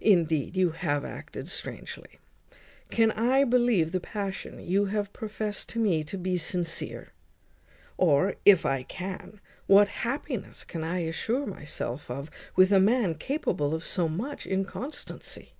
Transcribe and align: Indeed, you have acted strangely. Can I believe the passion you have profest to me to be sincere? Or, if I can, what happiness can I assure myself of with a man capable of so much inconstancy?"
Indeed, 0.00 0.54
you 0.56 0.70
have 0.70 1.04
acted 1.04 1.48
strangely. 1.48 2.20
Can 2.88 3.10
I 3.10 3.42
believe 3.42 3.90
the 3.90 3.98
passion 3.98 4.60
you 4.60 4.84
have 4.84 5.12
profest 5.12 5.68
to 5.70 5.80
me 5.80 6.04
to 6.04 6.16
be 6.16 6.38
sincere? 6.38 7.12
Or, 7.96 8.36
if 8.44 8.64
I 8.64 8.84
can, 8.84 9.40
what 9.66 9.88
happiness 9.88 10.62
can 10.62 10.84
I 10.84 11.00
assure 11.00 11.46
myself 11.46 12.08
of 12.08 12.30
with 12.54 12.70
a 12.72 12.78
man 12.78 13.16
capable 13.16 13.74
of 13.74 13.84
so 13.84 14.08
much 14.08 14.46
inconstancy?" 14.46 15.54